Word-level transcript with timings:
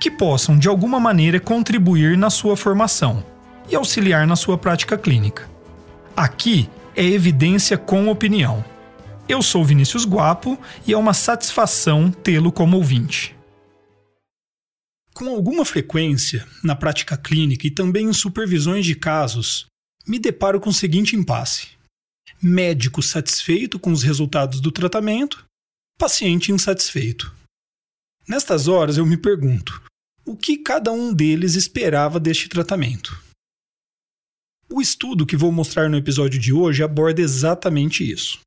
que 0.00 0.10
possam 0.10 0.58
de 0.58 0.68
alguma 0.68 1.00
maneira 1.00 1.40
contribuir 1.40 2.16
na 2.16 2.30
sua 2.30 2.56
formação 2.56 3.24
e 3.68 3.74
auxiliar 3.74 4.26
na 4.26 4.36
sua 4.36 4.56
prática 4.58 4.96
clínica. 4.96 5.48
Aqui 6.16 6.68
é 6.94 7.04
evidência 7.04 7.76
com 7.76 8.08
opinião. 8.08 8.64
Eu 9.28 9.42
sou 9.42 9.64
Vinícius 9.64 10.04
Guapo 10.04 10.58
e 10.86 10.92
é 10.92 10.96
uma 10.96 11.12
satisfação 11.12 12.10
tê-lo 12.10 12.52
como 12.52 12.76
ouvinte. 12.76 13.34
Com 15.12 15.28
alguma 15.28 15.64
frequência, 15.64 16.46
na 16.62 16.76
prática 16.76 17.16
clínica 17.16 17.66
e 17.66 17.70
também 17.70 18.06
em 18.06 18.12
supervisões 18.12 18.84
de 18.84 18.94
casos, 18.94 19.66
me 20.06 20.18
deparo 20.18 20.60
com 20.60 20.70
o 20.70 20.74
seguinte 20.74 21.16
impasse: 21.16 21.68
médico 22.40 23.02
satisfeito 23.02 23.78
com 23.78 23.90
os 23.92 24.02
resultados 24.02 24.60
do 24.60 24.70
tratamento, 24.70 25.44
paciente 25.98 26.52
insatisfeito. 26.52 27.34
Nestas 28.28 28.66
horas 28.66 28.98
eu 28.98 29.06
me 29.06 29.16
pergunto: 29.16 29.80
o 30.24 30.36
que 30.36 30.58
cada 30.58 30.90
um 30.90 31.14
deles 31.14 31.54
esperava 31.54 32.18
deste 32.18 32.48
tratamento? 32.48 33.22
O 34.68 34.80
estudo 34.80 35.24
que 35.24 35.36
vou 35.36 35.52
mostrar 35.52 35.88
no 35.88 35.96
episódio 35.96 36.40
de 36.40 36.52
hoje 36.52 36.82
aborda 36.82 37.20
exatamente 37.20 38.10
isso. 38.10 38.40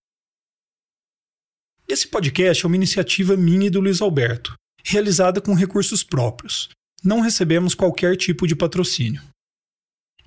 Esse 1.87 2.05
podcast 2.07 2.65
é 2.65 2.67
uma 2.67 2.75
iniciativa 2.75 3.37
minha 3.37 3.67
e 3.67 3.69
do 3.69 3.79
Luiz 3.79 4.01
Alberto, 4.01 4.53
realizada 4.83 5.39
com 5.39 5.53
recursos 5.53 6.03
próprios. 6.03 6.67
Não 7.01 7.21
recebemos 7.21 7.73
qualquer 7.73 8.17
tipo 8.17 8.45
de 8.45 8.53
patrocínio. 8.55 9.21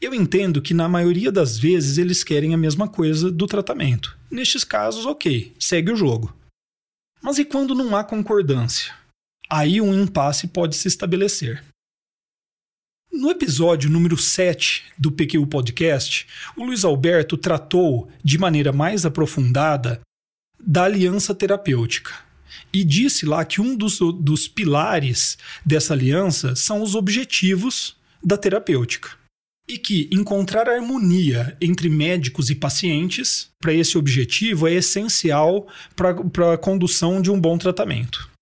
Eu 0.00 0.12
entendo 0.12 0.60
que 0.60 0.74
na 0.74 0.88
maioria 0.88 1.32
das 1.32 1.58
vezes 1.58 1.98
eles 1.98 2.22
querem 2.22 2.52
a 2.54 2.58
mesma 2.58 2.88
coisa 2.88 3.30
do 3.30 3.46
tratamento. 3.46 4.18
Nestes 4.30 4.64
casos, 4.64 5.06
ok, 5.06 5.54
segue 5.58 5.92
o 5.92 5.96
jogo. 5.96 6.36
Mas 7.22 7.38
e 7.38 7.44
quando 7.44 7.74
não 7.74 7.96
há 7.96 8.04
concordância? 8.04 8.94
aí 9.50 9.80
um 9.80 9.94
impasse 9.94 10.48
pode 10.48 10.76
se 10.76 10.88
estabelecer. 10.88 11.62
No 13.16 13.30
episódio 13.30 13.88
número 13.88 14.18
7 14.18 14.86
do 14.98 15.12
PQ 15.12 15.46
Podcast, 15.46 16.26
o 16.56 16.64
Luiz 16.64 16.84
Alberto 16.84 17.36
tratou 17.36 18.10
de 18.24 18.36
maneira 18.36 18.72
mais 18.72 19.06
aprofundada 19.06 20.00
da 20.60 20.82
aliança 20.82 21.32
terapêutica. 21.32 22.12
E 22.72 22.82
disse 22.82 23.24
lá 23.24 23.44
que 23.44 23.60
um 23.60 23.76
dos, 23.76 24.00
dos 24.20 24.48
pilares 24.48 25.38
dessa 25.64 25.94
aliança 25.94 26.56
são 26.56 26.82
os 26.82 26.96
objetivos 26.96 27.96
da 28.20 28.36
terapêutica. 28.36 29.10
E 29.68 29.78
que 29.78 30.08
encontrar 30.10 30.68
harmonia 30.68 31.56
entre 31.60 31.88
médicos 31.88 32.50
e 32.50 32.56
pacientes 32.56 33.48
para 33.60 33.72
esse 33.72 33.96
objetivo 33.96 34.66
é 34.66 34.74
essencial 34.74 35.68
para 35.94 36.52
a 36.52 36.58
condução 36.58 37.22
de 37.22 37.30
um 37.30 37.40
bom 37.40 37.56
tratamento. 37.58 38.33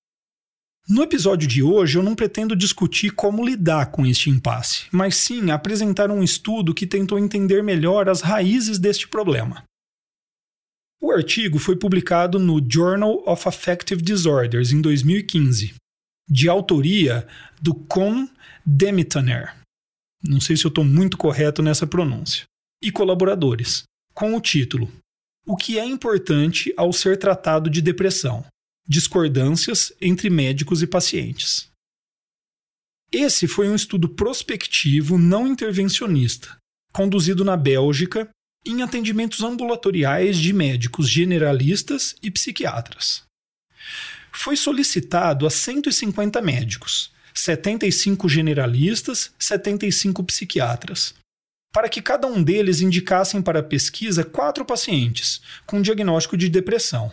No 0.89 1.03
episódio 1.03 1.47
de 1.47 1.63
hoje, 1.63 1.97
eu 1.97 2.03
não 2.03 2.15
pretendo 2.15 2.57
discutir 2.57 3.13
como 3.13 3.45
lidar 3.45 3.93
com 3.93 4.05
este 4.05 4.29
impasse, 4.29 4.87
mas 4.91 5.15
sim 5.15 5.51
apresentar 5.53 6.11
um 6.11 6.23
estudo 6.23 6.75
que 6.75 6.87
tentou 6.87 7.19
entender 7.19 7.63
melhor 7.63 8.09
as 8.09 8.21
raízes 8.21 8.79
deste 8.81 9.07
problema. 9.07 9.65
O 11.01 11.13
artigo 11.13 11.59
foi 11.59 11.77
publicado 11.77 12.39
no 12.39 12.61
Journal 12.69 13.23
of 13.27 13.49
Affective 13.49 14.03
Disorders 14.03 14.73
em 14.73 14.81
2015, 14.81 15.75
de 16.29 16.49
autoria 16.49 17.29
do 17.61 17.75
Con 17.75 18.29
Demitaner. 18.67 19.55
Não 20.23 20.41
sei 20.41 20.57
se 20.57 20.65
eu 20.65 20.69
estou 20.69 20.85
muito 20.85 21.17
correto 21.17 21.63
nessa 21.63 21.87
pronúncia. 21.87 22.45
E 22.83 22.91
colaboradores, 22.91 23.85
com 24.15 24.35
o 24.35 24.41
título 24.41 24.91
O 25.47 25.57
que 25.57 25.79
é 25.79 25.85
importante 25.85 26.73
ao 26.77 26.93
ser 26.93 27.17
tratado 27.19 27.71
de 27.71 27.81
depressão? 27.81 28.45
Discordâncias 28.87 29.93
entre 30.01 30.29
médicos 30.29 30.83
e 30.83 30.87
pacientes. 30.87 31.71
Esse 33.11 33.47
foi 33.47 33.69
um 33.69 33.75
estudo 33.75 34.09
prospectivo 34.09 35.19
não 35.19 35.47
intervencionista, 35.47 36.57
conduzido 36.93 37.45
na 37.45 37.57
Bélgica 37.57 38.29
em 38.65 38.83
atendimentos 38.83 39.43
ambulatoriais 39.43 40.37
de 40.37 40.53
médicos 40.53 41.09
generalistas 41.09 42.15
e 42.23 42.31
psiquiatras. 42.31 43.23
Foi 44.33 44.57
solicitado 44.57 45.47
a 45.47 45.51
150 45.51 46.41
médicos, 46.41 47.13
75 47.35 48.29
generalistas, 48.29 49.33
75 49.39 50.25
psiquiatras, 50.25 51.15
para 51.73 51.89
que 51.89 52.01
cada 52.01 52.27
um 52.27 52.43
deles 52.43 52.81
indicassem 52.81 53.43
para 53.43 53.61
a 53.61 53.65
pesquisa 53.65 54.25
quatro 54.25 54.65
pacientes 54.65 55.43
com 55.67 55.83
diagnóstico 55.83 56.37
de 56.37 56.49
depressão. 56.49 57.13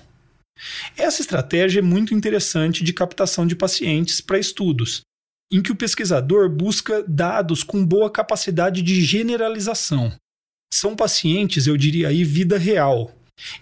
Essa 0.97 1.21
estratégia 1.21 1.79
é 1.79 1.81
muito 1.81 2.13
interessante 2.13 2.83
de 2.83 2.93
captação 2.93 3.45
de 3.45 3.55
pacientes 3.55 4.21
para 4.21 4.39
estudos, 4.39 5.01
em 5.51 5.61
que 5.61 5.71
o 5.71 5.75
pesquisador 5.75 6.49
busca 6.49 7.03
dados 7.07 7.63
com 7.63 7.85
boa 7.85 8.09
capacidade 8.11 8.81
de 8.81 9.01
generalização. 9.01 10.13
São 10.73 10.95
pacientes, 10.95 11.65
eu 11.65 11.75
diria 11.75 12.09
aí, 12.09 12.23
vida 12.23 12.57
real. 12.57 13.15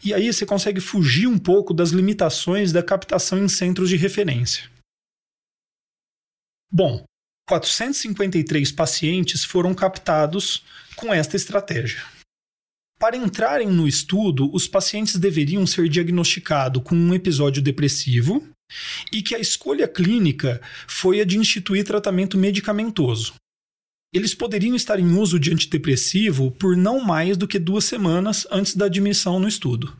E 0.03 0.13
aí 0.13 0.31
você 0.31 0.45
consegue 0.45 0.81
fugir 0.81 1.27
um 1.27 1.37
pouco 1.37 1.73
das 1.73 1.91
limitações 1.91 2.71
da 2.71 2.83
captação 2.83 3.37
em 3.37 3.47
centros 3.47 3.89
de 3.89 3.95
referência. 3.95 4.69
Bom, 6.71 7.05
453 7.47 8.71
pacientes 8.73 9.43
foram 9.43 9.73
captados 9.73 10.65
com 10.95 11.13
esta 11.13 11.37
estratégia. 11.37 12.03
Para 12.99 13.15
entrarem 13.15 13.67
no 13.67 13.87
estudo, 13.87 14.49
os 14.53 14.67
pacientes 14.67 15.17
deveriam 15.17 15.67
ser 15.67 15.87
diagnosticados 15.87 16.81
com 16.83 16.95
um 16.95 17.13
episódio 17.13 17.61
depressivo 17.61 18.47
e 19.11 19.21
que 19.21 19.35
a 19.35 19.39
escolha 19.39 19.87
clínica 19.87 20.59
foi 20.87 21.21
a 21.21 21.25
de 21.25 21.37
instituir 21.37 21.85
tratamento 21.85 22.37
medicamentoso. 22.37 23.35
Eles 24.13 24.33
poderiam 24.33 24.75
estar 24.75 24.99
em 24.99 25.15
uso 25.15 25.39
de 25.39 25.51
antidepressivo 25.51 26.49
por 26.51 26.75
não 26.75 26.99
mais 26.99 27.37
do 27.37 27.47
que 27.47 27.59
duas 27.59 27.85
semanas 27.85 28.47
antes 28.49 28.75
da 28.75 28.85
admissão 28.85 29.39
no 29.39 29.47
estudo. 29.47 29.95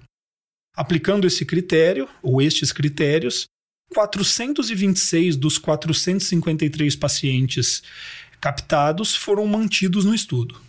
Aplicando 0.75 1.27
esse 1.27 1.45
critério, 1.45 2.09
ou 2.23 2.41
estes 2.41 2.71
critérios, 2.71 3.45
426 3.93 5.35
dos 5.35 5.57
453 5.57 6.95
pacientes 6.95 7.83
captados 8.41 9.15
foram 9.15 9.45
mantidos 9.45 10.05
no 10.05 10.15
estudo. 10.15 10.66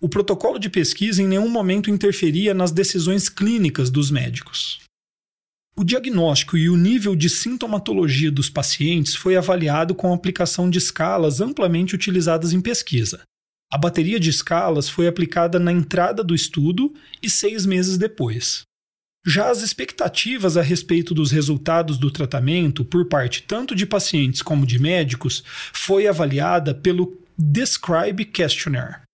O 0.00 0.08
protocolo 0.08 0.58
de 0.58 0.68
pesquisa 0.68 1.22
em 1.22 1.26
nenhum 1.26 1.48
momento 1.48 1.90
interferia 1.90 2.52
nas 2.52 2.70
decisões 2.70 3.28
clínicas 3.28 3.88
dos 3.88 4.10
médicos. 4.10 4.80
O 5.78 5.84
diagnóstico 5.84 6.56
e 6.56 6.68
o 6.68 6.76
nível 6.76 7.16
de 7.16 7.30
sintomatologia 7.30 8.30
dos 8.30 8.50
pacientes 8.50 9.14
foi 9.14 9.36
avaliado 9.36 9.94
com 9.94 10.12
a 10.12 10.14
aplicação 10.14 10.68
de 10.68 10.78
escalas 10.78 11.40
amplamente 11.40 11.94
utilizadas 11.94 12.52
em 12.52 12.60
pesquisa. 12.60 13.22
A 13.72 13.78
bateria 13.78 14.20
de 14.20 14.30
escalas 14.30 14.88
foi 14.88 15.06
aplicada 15.06 15.58
na 15.58 15.72
entrada 15.72 16.22
do 16.22 16.34
estudo 16.34 16.94
e 17.22 17.28
seis 17.28 17.66
meses 17.66 17.98
depois. 17.98 18.62
Já 19.26 19.50
as 19.50 19.60
expectativas 19.60 20.56
a 20.56 20.62
respeito 20.62 21.12
dos 21.12 21.30
resultados 21.30 21.98
do 21.98 22.10
tratamento 22.10 22.84
por 22.84 23.08
parte 23.08 23.42
tanto 23.42 23.74
de 23.74 23.84
pacientes 23.84 24.40
como 24.40 24.66
de 24.66 24.78
médicos 24.78 25.42
foi 25.72 26.06
avaliada 26.06 26.74
pelo 26.74 27.20
Describe 27.36 28.24
Questionnaire. 28.24 29.05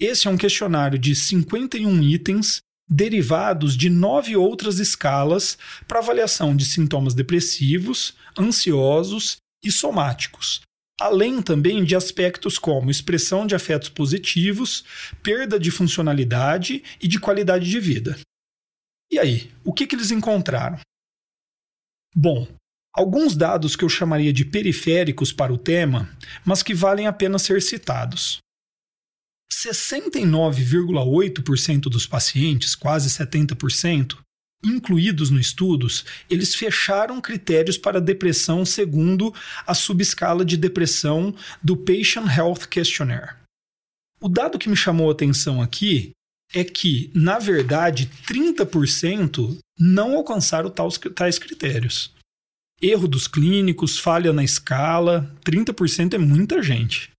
Esse 0.00 0.26
é 0.26 0.30
um 0.30 0.36
questionário 0.38 0.98
de 0.98 1.14
51 1.14 2.02
itens 2.02 2.62
derivados 2.88 3.76
de 3.76 3.90
nove 3.90 4.34
outras 4.34 4.78
escalas 4.78 5.58
para 5.86 5.98
avaliação 5.98 6.56
de 6.56 6.64
sintomas 6.64 7.12
depressivos, 7.12 8.16
ansiosos 8.36 9.36
e 9.62 9.70
somáticos, 9.70 10.62
além 10.98 11.42
também 11.42 11.84
de 11.84 11.94
aspectos 11.94 12.58
como 12.58 12.90
expressão 12.90 13.46
de 13.46 13.54
afetos 13.54 13.90
positivos, 13.90 14.84
perda 15.22 15.60
de 15.60 15.70
funcionalidade 15.70 16.82
e 16.98 17.06
de 17.06 17.20
qualidade 17.20 17.68
de 17.68 17.78
vida. 17.78 18.18
E 19.12 19.18
aí, 19.18 19.52
o 19.62 19.72
que, 19.72 19.86
que 19.86 19.94
eles 19.94 20.10
encontraram? 20.10 20.80
Bom, 22.16 22.48
alguns 22.94 23.36
dados 23.36 23.76
que 23.76 23.84
eu 23.84 23.88
chamaria 23.88 24.32
de 24.32 24.46
periféricos 24.46 25.30
para 25.30 25.52
o 25.52 25.58
tema, 25.58 26.08
mas 26.44 26.62
que 26.62 26.72
valem 26.72 27.06
a 27.06 27.12
pena 27.12 27.38
ser 27.38 27.60
citados. 27.60 28.40
69,8% 29.52 31.82
dos 31.82 32.06
pacientes, 32.06 32.74
quase 32.74 33.08
70%, 33.08 34.18
incluídos 34.64 35.30
no 35.30 35.38
estudos, 35.40 36.04
eles 36.28 36.54
fecharam 36.54 37.18
critérios 37.20 37.78
para 37.78 38.00
depressão 38.00 38.64
segundo 38.64 39.34
a 39.66 39.74
subescala 39.74 40.44
de 40.44 40.56
depressão 40.56 41.34
do 41.62 41.76
Patient 41.76 42.26
Health 42.36 42.68
Questionnaire. 42.70 43.36
O 44.20 44.28
dado 44.28 44.58
que 44.58 44.68
me 44.68 44.76
chamou 44.76 45.08
a 45.08 45.12
atenção 45.12 45.62
aqui 45.62 46.10
é 46.52 46.62
que, 46.62 47.10
na 47.14 47.38
verdade, 47.38 48.10
30% 48.28 49.58
não 49.78 50.16
alcançaram 50.16 50.70
tais 50.70 51.38
critérios. 51.38 52.12
Erro 52.82 53.08
dos 53.08 53.28
clínicos, 53.28 53.98
falha 53.98 54.32
na 54.32 54.44
escala, 54.44 55.34
30% 55.44 56.14
é 56.14 56.18
muita 56.18 56.62
gente. 56.62 57.10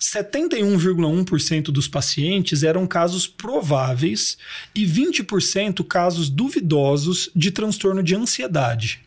71,1% 0.00 1.64
dos 1.66 1.88
pacientes 1.88 2.62
eram 2.62 2.86
casos 2.86 3.26
prováveis 3.26 4.36
e 4.74 4.84
20% 4.84 5.86
casos 5.86 6.28
duvidosos 6.28 7.30
de 7.34 7.50
transtorno 7.50 8.02
de 8.02 8.14
ansiedade. 8.14 9.02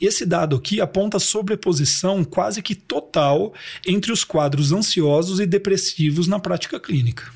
Esse 0.00 0.24
dado 0.24 0.54
aqui 0.54 0.80
aponta 0.80 1.18
sobreposição 1.18 2.22
quase 2.22 2.62
que 2.62 2.74
total 2.74 3.52
entre 3.84 4.12
os 4.12 4.22
quadros 4.22 4.70
ansiosos 4.70 5.40
e 5.40 5.46
depressivos 5.46 6.28
na 6.28 6.38
prática 6.38 6.78
clínica. 6.78 7.32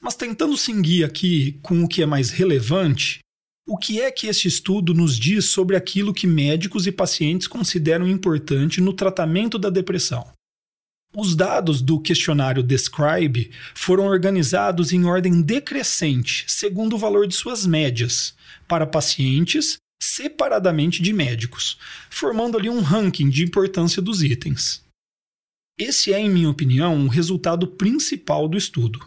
Mas 0.00 0.14
tentando 0.14 0.56
seguir 0.56 1.02
aqui 1.02 1.58
com 1.60 1.82
o 1.82 1.88
que 1.88 2.02
é 2.02 2.06
mais 2.06 2.30
relevante, 2.30 3.18
o 3.66 3.76
que 3.76 4.00
é 4.00 4.10
que 4.12 4.28
este 4.28 4.46
estudo 4.46 4.94
nos 4.94 5.18
diz 5.18 5.46
sobre 5.46 5.74
aquilo 5.74 6.14
que 6.14 6.26
médicos 6.26 6.86
e 6.86 6.92
pacientes 6.92 7.48
consideram 7.48 8.06
importante 8.08 8.80
no 8.80 8.92
tratamento 8.92 9.58
da 9.58 9.68
depressão? 9.68 10.26
Os 11.20 11.34
dados 11.34 11.82
do 11.82 12.00
questionário 12.00 12.62
Describe 12.62 13.50
foram 13.74 14.04
organizados 14.06 14.92
em 14.92 15.04
ordem 15.04 15.42
decrescente, 15.42 16.44
segundo 16.46 16.94
o 16.94 16.98
valor 16.98 17.26
de 17.26 17.34
suas 17.34 17.66
médias, 17.66 18.36
para 18.68 18.86
pacientes 18.86 19.78
separadamente 20.00 21.02
de 21.02 21.12
médicos, 21.12 21.76
formando 22.08 22.56
ali 22.56 22.70
um 22.70 22.82
ranking 22.82 23.28
de 23.28 23.42
importância 23.42 24.00
dos 24.00 24.22
itens. 24.22 24.84
Esse 25.76 26.12
é, 26.12 26.20
em 26.20 26.30
minha 26.30 26.48
opinião, 26.48 27.04
o 27.04 27.08
resultado 27.08 27.66
principal 27.66 28.46
do 28.46 28.56
estudo. 28.56 29.04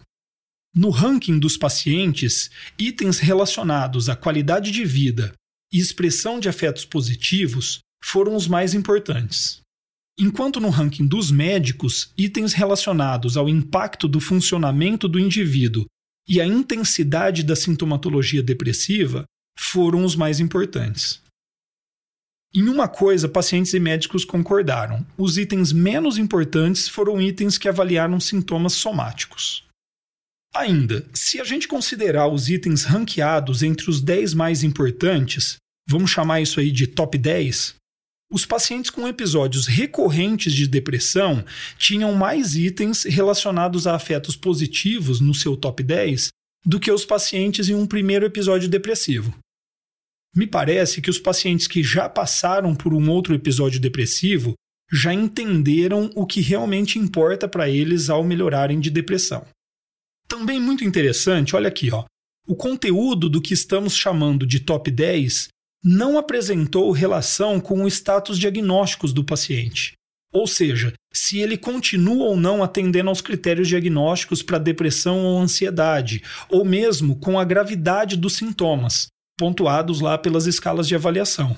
No 0.75 0.89
ranking 0.89 1.39
dos 1.39 1.55
pacientes, 1.55 2.51
itens 2.77 3.19
relacionados 3.19 4.09
à 4.09 4.17
qualidade 4.17 4.69
de 4.71 4.83
vida 4.83 5.31
e 5.71 5.79
expressão 5.79 6.41
de 6.41 6.49
afetos 6.49 6.83
positivos 6.83 7.79
foram 8.03 8.35
os 8.35 8.47
mais 8.47 8.73
importantes. 8.73 9.60
Enquanto 10.19 10.59
no 10.59 10.69
ranking 10.69 11.07
dos 11.07 11.31
médicos, 11.31 12.11
itens 12.17 12.53
relacionados 12.53 13.37
ao 13.37 13.49
impacto 13.49 14.07
do 14.07 14.19
funcionamento 14.19 15.07
do 15.07 15.19
indivíduo 15.19 15.85
e 16.27 16.39
à 16.39 16.45
intensidade 16.45 17.43
da 17.43 17.55
sintomatologia 17.55 18.43
depressiva 18.43 19.25
foram 19.57 20.03
os 20.03 20.15
mais 20.15 20.39
importantes. 20.39 21.21
Em 22.53 22.67
uma 22.67 22.87
coisa, 22.87 23.29
pacientes 23.29 23.73
e 23.73 23.79
médicos 23.79 24.25
concordaram: 24.25 25.05
os 25.17 25.37
itens 25.37 25.71
menos 25.71 26.17
importantes 26.17 26.87
foram 26.87 27.21
itens 27.21 27.57
que 27.57 27.69
avaliaram 27.69 28.19
sintomas 28.19 28.73
somáticos. 28.73 29.63
Ainda, 30.53 31.07
se 31.13 31.39
a 31.39 31.45
gente 31.45 31.65
considerar 31.65 32.27
os 32.27 32.49
itens 32.49 32.83
ranqueados 32.83 33.63
entre 33.63 33.89
os 33.89 34.01
10 34.01 34.33
mais 34.33 34.63
importantes, 34.63 35.55
vamos 35.87 36.11
chamar 36.11 36.41
isso 36.41 36.59
aí 36.59 36.71
de 36.71 36.87
top 36.87 37.17
10, 37.17 37.75
os 38.31 38.45
pacientes 38.45 38.89
com 38.89 39.07
episódios 39.07 39.67
recorrentes 39.67 40.53
de 40.53 40.65
depressão 40.65 41.43
tinham 41.77 42.13
mais 42.13 42.55
itens 42.55 43.03
relacionados 43.03 43.85
a 43.85 43.93
afetos 43.93 44.37
positivos 44.37 45.19
no 45.19 45.33
seu 45.35 45.57
top 45.57 45.83
10 45.83 46.29
do 46.65 46.79
que 46.79 46.89
os 46.89 47.03
pacientes 47.03 47.67
em 47.67 47.75
um 47.75 47.85
primeiro 47.85 48.25
episódio 48.25 48.69
depressivo. 48.69 49.37
Me 50.33 50.47
parece 50.47 51.01
que 51.01 51.09
os 51.09 51.19
pacientes 51.19 51.67
que 51.67 51.83
já 51.83 52.07
passaram 52.07 52.73
por 52.73 52.93
um 52.93 53.09
outro 53.09 53.35
episódio 53.35 53.81
depressivo 53.81 54.53
já 54.89 55.13
entenderam 55.13 56.09
o 56.15 56.25
que 56.25 56.39
realmente 56.39 56.97
importa 56.97 57.49
para 57.49 57.69
eles 57.69 58.09
ao 58.09 58.23
melhorarem 58.23 58.79
de 58.79 58.89
depressão. 58.89 59.45
Também 60.27 60.59
muito 60.59 60.85
interessante, 60.85 61.55
olha 61.55 61.67
aqui, 61.67 61.91
ó. 61.91 62.05
O 62.47 62.55
conteúdo 62.55 63.29
do 63.29 63.41
que 63.41 63.53
estamos 63.53 63.95
chamando 63.95 64.45
de 64.45 64.61
top 64.61 64.89
10 64.89 65.49
não 65.83 66.17
apresentou 66.17 66.91
relação 66.91 67.59
com 67.59 67.83
o 67.83 67.87
status 67.87 68.37
diagnósticos 68.37 69.13
do 69.13 69.23
paciente. 69.23 69.93
Ou 70.33 70.47
seja, 70.47 70.93
se 71.11 71.39
ele 71.39 71.57
continua 71.57 72.25
ou 72.25 72.37
não 72.37 72.63
atendendo 72.63 73.09
aos 73.09 73.19
critérios 73.19 73.67
diagnósticos 73.67 74.41
para 74.41 74.57
depressão 74.57 75.25
ou 75.25 75.39
ansiedade, 75.39 76.23
ou 76.49 76.63
mesmo 76.63 77.17
com 77.17 77.37
a 77.37 77.43
gravidade 77.43 78.15
dos 78.15 78.35
sintomas, 78.35 79.07
pontuados 79.37 79.99
lá 79.99 80.17
pelas 80.17 80.45
escalas 80.45 80.87
de 80.87 80.95
avaliação. 80.95 81.57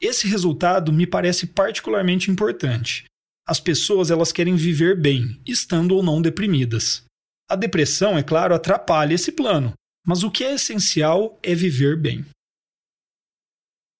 Esse 0.00 0.28
resultado 0.28 0.92
me 0.92 1.06
parece 1.06 1.46
particularmente 1.46 2.30
importante. 2.30 3.04
As 3.46 3.58
pessoas 3.58 4.10
elas 4.10 4.32
querem 4.32 4.54
viver 4.54 5.00
bem, 5.00 5.40
estando 5.46 5.92
ou 5.92 6.02
não 6.02 6.20
deprimidas. 6.20 7.04
A 7.48 7.56
depressão, 7.56 8.18
é 8.18 8.22
claro, 8.22 8.54
atrapalha 8.54 9.14
esse 9.14 9.32
plano, 9.32 9.72
mas 10.06 10.22
o 10.22 10.30
que 10.30 10.44
é 10.44 10.54
essencial 10.54 11.38
é 11.42 11.54
viver 11.54 11.96
bem. 11.96 12.26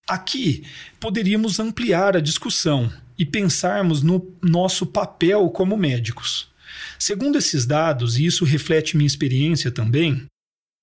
Aqui 0.09 0.65
poderíamos 0.99 1.61
ampliar 1.61 2.17
a 2.17 2.21
discussão 2.21 2.91
e 3.19 3.27
pensarmos 3.27 4.03
no 4.03 4.35
nosso 4.43 4.87
papel 4.87 5.51
como 5.51 5.77
médicos. 5.77 6.51
Segundo 6.99 7.37
esses 7.37 7.67
dados, 7.67 8.19
e 8.19 8.25
isso 8.25 8.45
reflete 8.45 8.97
minha 8.97 9.07
experiência 9.07 9.71
também, 9.71 10.27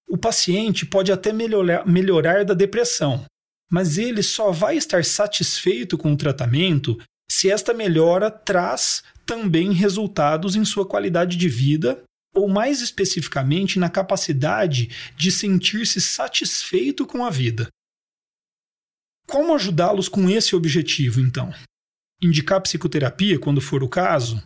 o 0.07 0.17
paciente 0.17 0.85
pode 0.85 1.11
até 1.11 1.33
melhorar, 1.33 1.87
melhorar 1.87 2.45
da 2.45 2.53
depressão, 2.53 3.25
mas 3.71 3.97
ele 3.97 4.21
só 4.21 4.51
vai 4.51 4.77
estar 4.77 5.03
satisfeito 5.03 5.97
com 5.97 6.13
o 6.13 6.17
tratamento 6.17 6.97
se 7.29 7.49
esta 7.49 7.73
melhora 7.73 8.29
traz 8.29 9.03
também 9.25 9.71
resultados 9.71 10.55
em 10.55 10.63
sua 10.63 10.85
qualidade 10.85 11.35
de 11.35 11.49
vida 11.49 12.03
ou 12.35 12.47
mais 12.47 12.81
especificamente 12.81 13.79
na 13.79 13.89
capacidade 13.89 14.89
de 15.17 15.31
sentir-se 15.31 15.99
satisfeito 15.99 17.07
com 17.07 17.25
a 17.25 17.29
vida. 17.31 17.67
Como 19.27 19.53
ajudá-los 19.55 20.07
com 20.07 20.29
esse 20.29 20.55
objetivo, 20.55 21.19
então? 21.19 21.53
Indicar 22.21 22.61
psicoterapia 22.61 23.39
quando 23.39 23.59
for 23.59 23.83
o 23.83 23.89
caso? 23.89 24.41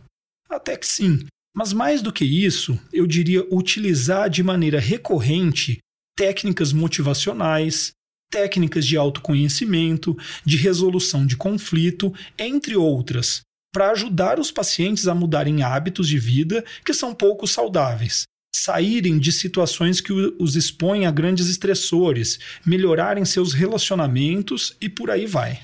Até 0.50 0.75
que 0.77 0.88
sim, 0.88 1.25
mas 1.55 1.74
mais 1.74 2.01
do 2.01 2.13
que 2.13 2.25
isso, 2.25 2.79
eu 2.91 3.05
diria 3.05 3.45
utilizar 3.53 4.29
de 4.29 4.41
maneira 4.41 4.79
recorrente 4.79 5.79
técnicas 6.17 6.74
motivacionais, 6.74 7.91
técnicas 8.31 8.86
de 8.86 8.98
autoconhecimento, 8.98 10.17
de 10.45 10.57
resolução 10.57 11.25
de 11.25 11.36
conflito, 11.36 12.13
entre 12.38 12.75
outras, 12.75 13.41
para 13.74 13.91
ajudar 13.91 14.39
os 14.39 14.51
pacientes 14.51 15.07
a 15.07 15.15
mudarem 15.15 15.63
hábitos 15.63 16.07
de 16.07 16.19
vida 16.19 16.63
que 16.86 16.93
são 16.93 17.13
pouco 17.13 17.48
saudáveis, 17.48 18.24
saírem 18.53 19.20
de 19.20 19.32
situações 19.32 20.01
que 20.01 20.12
os 20.12 20.56
expõem 20.56 21.06
a 21.06 21.12
grandes 21.12 21.48
estressores, 21.48 22.39
melhorarem 22.65 23.25
seus 23.25 23.53
relacionamentos 23.53 24.75
e 24.82 24.89
por 24.89 25.10
aí 25.10 25.25
vai. 25.25 25.62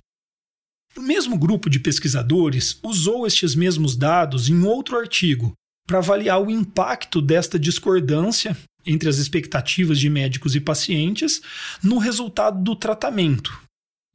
O 0.97 1.01
mesmo 1.01 1.37
grupo 1.37 1.69
de 1.69 1.79
pesquisadores 1.79 2.79
usou 2.81 3.27
estes 3.27 3.53
mesmos 3.53 3.95
dados 3.95 4.49
em 4.49 4.63
outro 4.63 4.97
artigo 4.97 5.53
para 5.85 5.97
avaliar 5.97 6.41
o 6.41 6.49
impacto 6.49 7.21
desta 7.21 7.59
discordância 7.59 8.57
entre 8.85 9.09
as 9.09 9.17
expectativas 9.17 9.99
de 9.99 10.09
médicos 10.09 10.55
e 10.55 10.61
pacientes 10.61 11.41
no 11.83 11.97
resultado 11.97 12.63
do 12.63 12.75
tratamento. 12.75 13.61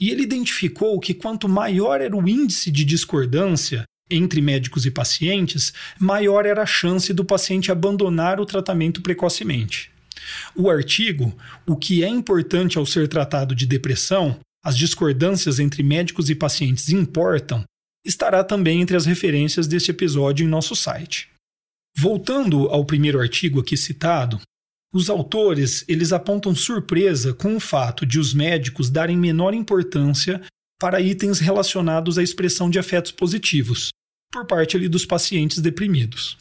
E 0.01 0.09
ele 0.09 0.23
identificou 0.23 0.99
que 0.99 1.13
quanto 1.13 1.49
maior 1.49 2.01
era 2.01 2.17
o 2.17 2.27
índice 2.27 2.71
de 2.71 2.85
discordância 2.85 3.85
entre 4.11 4.41
médicos 4.41 4.85
e 4.85 4.91
pacientes, 4.91 5.73
maior 5.99 6.45
era 6.45 6.63
a 6.63 6.67
chance 6.67 7.13
do 7.13 7.25
paciente 7.25 7.71
abandonar 7.71 8.41
o 8.41 8.47
tratamento 8.47 9.01
precocemente. 9.01 9.91
O 10.55 10.71
artigo, 10.71 11.37
O 11.67 11.77
que 11.77 12.05
é 12.05 12.09
importante 12.09 12.79
ao 12.79 12.87
ser 12.87 13.09
tratado 13.09 13.55
de 13.55 13.67
depressão, 13.67 14.39
as 14.65 14.77
discordâncias 14.77 15.59
entre 15.59 15.83
médicos 15.83 16.29
e 16.29 16.35
pacientes 16.35 16.89
importam, 16.91 17.65
estará 18.05 18.43
também 18.43 18.81
entre 18.81 18.97
as 18.97 19.07
referências 19.07 19.67
deste 19.67 19.91
episódio 19.91 20.45
em 20.45 20.49
nosso 20.49 20.75
site. 20.75 21.29
Voltando 21.97 22.69
ao 22.69 22.85
primeiro 22.85 23.21
artigo 23.21 23.61
aqui 23.61 23.77
citado, 23.77 24.41
os 24.93 25.09
autores 25.09 25.85
eles 25.87 26.13
apontam 26.13 26.55
surpresa 26.55 27.33
com 27.33 27.57
o 27.57 27.61
fato 27.61 28.05
de 28.05 28.19
os 28.19 28.35
médicos 28.35 28.91
darem 28.91 29.17
menor 29.17 29.55
importância 29.55 30.41
para 30.81 31.01
itens 31.01 31.39
relacionados 31.39 32.19
à 32.19 32.23
expressão 32.23 32.71
de 32.71 32.79
afetos 32.79 33.13
positivos, 33.13 33.91
por 34.33 34.47
parte 34.47 34.77
ali 34.77 34.89
dos 34.89 35.05
pacientes 35.05 35.59
deprimidos. 35.59 36.39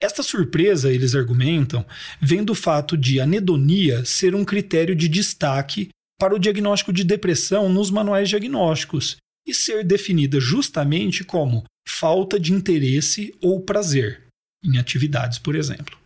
Esta 0.00 0.22
surpresa, 0.22 0.92
eles 0.92 1.14
argumentam, 1.14 1.86
vem 2.20 2.44
do 2.44 2.54
fato 2.54 2.96
de 2.96 3.20
anedonia 3.20 4.04
ser 4.04 4.34
um 4.34 4.44
critério 4.44 4.96
de 4.96 5.08
destaque 5.08 5.90
para 6.18 6.34
o 6.34 6.38
diagnóstico 6.38 6.92
de 6.92 7.04
depressão 7.04 7.68
nos 7.68 7.90
manuais 7.90 8.28
diagnósticos 8.28 9.16
e 9.46 9.54
ser 9.54 9.84
definida 9.84 10.40
justamente 10.40 11.24
como 11.24 11.64
falta 11.86 12.38
de 12.38 12.52
interesse 12.52 13.34
ou 13.40 13.60
prazer 13.60 14.26
em 14.64 14.78
atividades, 14.78 15.38
por 15.38 15.54
exemplo. 15.54 15.98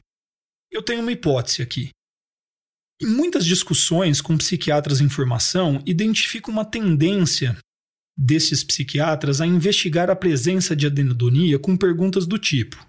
Eu 0.70 0.82
tenho 0.82 1.00
uma 1.00 1.12
hipótese 1.12 1.62
aqui. 1.62 1.90
Em 3.00 3.06
muitas 3.06 3.44
discussões 3.44 4.20
com 4.20 4.38
psiquiatras 4.38 5.00
em 5.00 5.08
formação, 5.08 5.82
identifico 5.86 6.50
uma 6.50 6.64
tendência 6.64 7.56
desses 8.16 8.64
psiquiatras 8.64 9.40
a 9.40 9.46
investigar 9.46 10.08
a 10.08 10.16
presença 10.16 10.74
de 10.74 10.86
adenodonia 10.86 11.58
com 11.58 11.76
perguntas 11.76 12.26
do 12.26 12.38
tipo: 12.38 12.86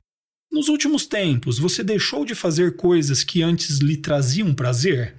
Nos 0.52 0.70
últimos 0.70 1.06
tempos, 1.06 1.60
você 1.60 1.84
deixou 1.84 2.24
de 2.24 2.34
fazer 2.34 2.76
coisas 2.76 3.24
que 3.24 3.44
antes 3.44 3.80
lhe 3.80 3.98
traziam 3.98 4.54
prazer? 4.54 5.18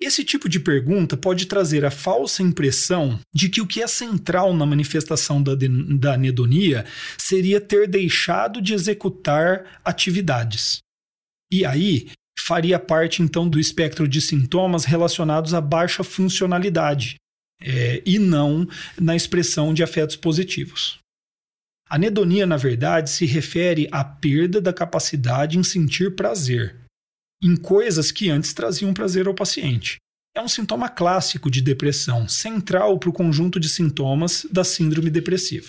Esse 0.00 0.24
tipo 0.24 0.48
de 0.48 0.58
pergunta 0.58 1.16
pode 1.16 1.46
trazer 1.46 1.84
a 1.84 1.90
falsa 1.90 2.42
impressão 2.42 3.20
de 3.32 3.48
que 3.48 3.60
o 3.60 3.66
que 3.66 3.80
é 3.80 3.86
central 3.86 4.52
na 4.52 4.66
manifestação 4.66 5.40
da, 5.40 5.52
da 5.54 6.14
anedonia 6.14 6.84
seria 7.16 7.60
ter 7.60 7.86
deixado 7.86 8.60
de 8.60 8.74
executar 8.74 9.80
atividades. 9.84 10.78
E 11.52 11.64
aí, 11.64 12.10
faria 12.36 12.80
parte 12.80 13.22
então 13.22 13.48
do 13.48 13.60
espectro 13.60 14.08
de 14.08 14.20
sintomas 14.20 14.84
relacionados 14.84 15.54
à 15.54 15.60
baixa 15.60 16.02
funcionalidade, 16.02 17.14
é, 17.62 18.02
e 18.04 18.18
não 18.18 18.66
na 19.00 19.14
expressão 19.16 19.72
de 19.72 19.82
afetos 19.82 20.16
positivos. 20.16 20.98
A 21.88 21.96
anedonia, 21.96 22.46
na 22.46 22.56
verdade, 22.56 23.10
se 23.10 23.26
refere 23.26 23.86
à 23.92 24.02
perda 24.02 24.60
da 24.60 24.72
capacidade 24.72 25.58
em 25.58 25.62
sentir 25.62 26.16
prazer, 26.16 26.80
em 27.42 27.54
coisas 27.54 28.10
que 28.10 28.30
antes 28.30 28.54
traziam 28.54 28.94
prazer 28.94 29.26
ao 29.26 29.34
paciente. 29.34 29.96
É 30.34 30.40
um 30.40 30.48
sintoma 30.48 30.88
clássico 30.88 31.50
de 31.50 31.60
depressão, 31.60 32.26
central 32.26 32.98
para 32.98 33.10
o 33.10 33.12
conjunto 33.12 33.60
de 33.60 33.68
sintomas 33.68 34.46
da 34.50 34.64
síndrome 34.64 35.10
depressiva. 35.10 35.68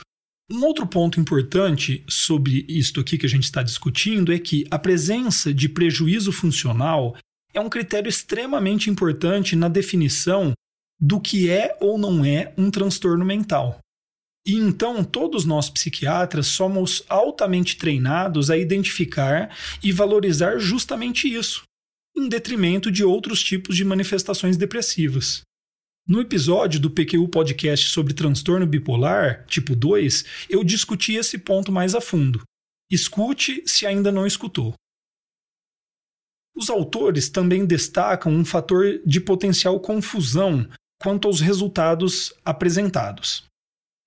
Um 0.50 0.64
outro 0.64 0.88
ponto 0.88 1.20
importante 1.20 2.04
sobre 2.08 2.66
isto 2.70 3.02
aqui 3.02 3.18
que 3.18 3.26
a 3.26 3.30
gente 3.30 3.44
está 3.44 3.62
discutindo 3.62 4.32
é 4.32 4.40
que 4.40 4.66
a 4.72 4.80
presença 4.80 5.54
de 5.54 5.68
prejuízo 5.68 6.32
funcional 6.32 7.18
é 7.54 7.60
um 7.60 7.70
critério 7.70 8.08
extremamente 8.08 8.90
importante 8.90 9.56
na 9.56 9.68
definição 9.68 10.54
do 11.04 11.20
que 11.20 11.50
é 11.50 11.76
ou 11.82 11.98
não 11.98 12.24
é 12.24 12.54
um 12.58 12.72
transtorno 12.72 13.26
mental. 13.26 13.78
E 14.48 14.54
então 14.54 15.04
todos 15.04 15.44
nós 15.44 15.70
psiquiatras 15.70 16.48
somos 16.48 17.04
altamente 17.10 17.76
treinados 17.76 18.50
a 18.50 18.58
identificar 18.58 19.54
e 19.84 19.92
valorizar 19.92 20.60
justamente 20.60 21.28
isso, 21.28 21.64
em 22.16 22.30
detrimento 22.30 22.90
de 22.90 23.04
outros 23.04 23.44
tipos 23.44 23.76
de 23.76 23.84
manifestações 23.84 24.56
depressivas. 24.56 25.42
No 26.08 26.22
episódio 26.22 26.80
do 26.80 26.90
PQU 26.90 27.28
Podcast 27.28 27.90
sobre 27.90 28.14
transtorno 28.14 28.66
bipolar, 28.66 29.46
tipo 29.48 29.76
2, 29.76 30.24
eu 30.50 30.64
discuti 30.64 31.16
esse 31.16 31.38
ponto 31.38 31.70
mais 31.70 31.96
a 31.96 32.00
fundo. 32.00 32.44
Escute 32.90 33.62
se 33.66 33.86
ainda 33.86 34.10
não 34.10 34.26
escutou. 34.26 34.74
Os 36.56 36.70
autores 36.70 37.30
também 37.30 37.66
destacam 37.66 38.32
um 38.32 38.46
fator 38.46 39.02
de 39.06 39.20
potencial 39.20 39.78
confusão 39.82 40.70
quanto 41.04 41.28
aos 41.28 41.42
resultados 41.42 42.34
apresentados. 42.46 43.44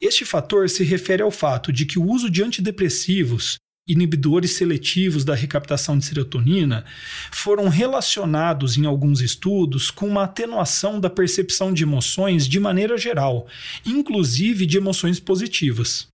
Este 0.01 0.25
fator 0.25 0.71
se 0.71 0.83
refere 0.83 1.23
ao 1.23 1.31
fato 1.31 1.71
de 1.71 1.85
que 1.85 1.99
o 1.99 2.09
uso 2.09 2.31
de 2.31 2.43
antidepressivos, 2.43 3.57
inibidores 3.87 4.57
seletivos 4.57 5.23
da 5.23 5.35
recaptação 5.35 5.99
de 5.99 6.07
serotonina, 6.07 6.87
foram 7.31 7.69
relacionados 7.69 8.79
em 8.79 8.87
alguns 8.87 9.21
estudos 9.21 9.91
com 9.91 10.09
uma 10.09 10.25
atenuação 10.25 10.99
da 10.99 11.11
percepção 11.11 11.73
de 11.73 11.83
emoções 11.83 12.49
de 12.49 12.59
maneira 12.59 12.97
geral, 12.97 13.47
inclusive 13.85 14.65
de 14.65 14.79
emoções 14.79 15.21
positivas. 15.21 16.09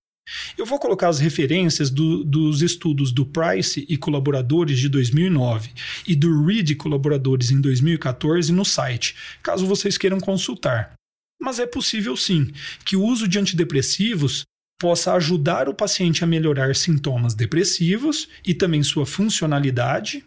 Eu 0.57 0.65
vou 0.65 0.79
colocar 0.79 1.09
as 1.09 1.19
referências 1.19 1.89
do, 1.89 2.23
dos 2.23 2.61
estudos 2.61 3.11
do 3.11 3.25
Price 3.25 3.85
e 3.89 3.97
colaboradores 3.97 4.79
de 4.79 4.87
2009 4.87 5.71
e 6.07 6.15
do 6.15 6.45
Reed 6.45 6.69
e 6.69 6.75
colaboradores 6.75 7.51
em 7.51 7.59
2014 7.59 8.51
no 8.51 8.63
site, 8.63 9.15
caso 9.41 9.65
vocês 9.65 9.97
queiram 9.97 10.19
consultar. 10.19 10.93
Mas 11.41 11.59
é 11.59 11.65
possível 11.65 12.15
sim 12.15 12.51
que 12.85 12.95
o 12.95 13.03
uso 13.03 13.27
de 13.27 13.39
antidepressivos 13.39 14.43
possa 14.79 15.13
ajudar 15.13 15.67
o 15.67 15.73
paciente 15.73 16.23
a 16.23 16.27
melhorar 16.27 16.75
sintomas 16.75 17.33
depressivos 17.33 18.27
e 18.45 18.53
também 18.53 18.83
sua 18.83 19.05
funcionalidade, 19.05 20.23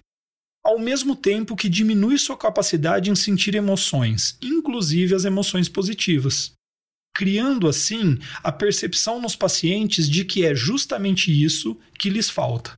ao 0.64 0.78
mesmo 0.78 1.14
tempo 1.14 1.54
que 1.54 1.68
diminui 1.68 2.18
sua 2.18 2.36
capacidade 2.36 3.10
em 3.10 3.14
sentir 3.14 3.54
emoções, 3.54 4.36
inclusive 4.42 5.14
as 5.14 5.24
emoções 5.24 5.68
positivas 5.68 6.55
criando 7.16 7.66
assim 7.66 8.18
a 8.42 8.52
percepção 8.52 9.18
nos 9.18 9.34
pacientes 9.34 10.06
de 10.06 10.22
que 10.22 10.44
é 10.44 10.54
justamente 10.54 11.32
isso 11.32 11.74
que 11.98 12.10
lhes 12.10 12.28
falta. 12.28 12.74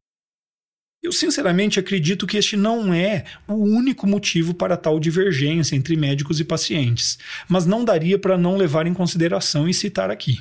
Eu 1.03 1.11
sinceramente 1.11 1.81
acredito 1.81 2.25
que 2.25 2.37
este 2.37 2.57
não 2.57 2.95
é 2.95 3.25
o 3.49 3.55
único 3.55 4.07
motivo 4.07 4.55
para 4.55 4.77
tal 4.77 5.01
divergência 5.01 5.75
entre 5.75 5.97
médicos 5.97 6.39
e 6.39 6.45
pacientes, 6.45 7.19
mas 7.49 7.67
não 7.67 7.85
daria 7.85 8.17
para 8.17 8.39
não 8.39 8.57
levar 8.57 8.87
em 8.87 8.95
consideração 8.95 9.69
e 9.69 9.75
citar 9.75 10.09
aqui. 10.09 10.41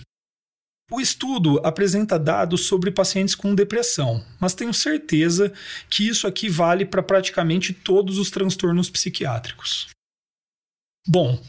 O 0.91 1.01
estudo 1.01 1.59
apresenta 1.65 2.19
dados 2.19 2.67
sobre 2.67 2.91
pacientes 2.91 3.33
com 3.33 3.55
depressão, 3.55 4.23
mas 4.39 4.53
tenho 4.53 4.73
certeza 4.73 5.51
que 5.89 6.07
isso 6.07 6.27
aqui 6.27 6.47
vale 6.49 6.85
para 6.85 7.01
praticamente 7.01 7.73
todos 7.73 8.19
os 8.19 8.29
transtornos 8.29 8.91
psiquiátricos. 8.91 9.87
Bom, 11.07 11.39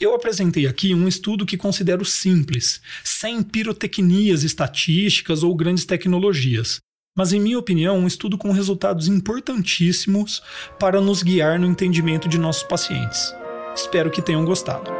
eu 0.00 0.14
apresentei 0.14 0.66
aqui 0.66 0.94
um 0.94 1.06
estudo 1.06 1.44
que 1.44 1.58
considero 1.58 2.06
simples, 2.06 2.80
sem 3.04 3.42
pirotecnias 3.42 4.42
estatísticas 4.42 5.42
ou 5.42 5.54
grandes 5.54 5.84
tecnologias, 5.84 6.78
mas, 7.14 7.32
em 7.32 7.38
minha 7.38 7.58
opinião, 7.58 7.98
um 7.98 8.06
estudo 8.06 8.38
com 8.38 8.50
resultados 8.50 9.06
importantíssimos 9.06 10.42
para 10.80 11.02
nos 11.02 11.22
guiar 11.22 11.60
no 11.60 11.66
entendimento 11.66 12.28
de 12.28 12.38
nossos 12.38 12.62
pacientes. 12.62 13.34
Espero 13.76 14.10
que 14.10 14.22
tenham 14.22 14.44
gostado. 14.44 14.90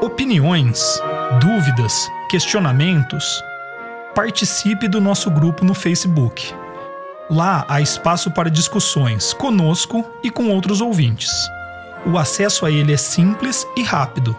Opiniões, 0.00 1.00
dúvidas, 1.40 2.08
questionamentos? 2.30 3.42
Participe 4.14 4.86
do 4.86 5.00
nosso 5.00 5.30
grupo 5.30 5.64
no 5.64 5.74
Facebook 5.74 6.54
Lá 7.30 7.66
há 7.68 7.80
espaço 7.80 8.30
para 8.30 8.50
discussões 8.50 9.34
conosco 9.34 10.02
e 10.22 10.30
com 10.30 10.48
outros 10.50 10.80
ouvintes. 10.80 11.30
O 12.06 12.16
acesso 12.16 12.64
a 12.64 12.70
ele 12.70 12.92
é 12.92 12.96
simples 12.96 13.66
e 13.76 13.82
rápido. 13.82 14.34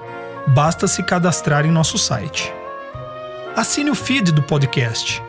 Basta 0.48 0.88
se 0.88 1.04
cadastrar 1.04 1.68
em 1.68 1.72
nosso 1.72 2.00
site. 2.00 2.52
Assine 3.56 3.92
o 3.92 3.96
feed 3.96 4.32
do 4.32 4.42
podcast. 4.42 5.22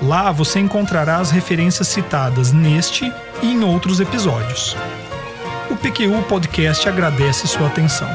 Lá 0.00 0.32
você 0.32 0.58
encontrará 0.58 1.18
as 1.18 1.30
referências 1.30 1.88
citadas 1.88 2.50
neste 2.50 3.12
e 3.42 3.52
em 3.52 3.62
outros 3.62 4.00
episódios. 4.00 4.74
O 5.70 5.76
PQU 5.76 6.22
Podcast 6.28 6.88
agradece 6.88 7.46
sua 7.46 7.66
atenção. 7.66 8.08